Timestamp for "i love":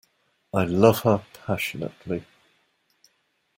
0.51-1.01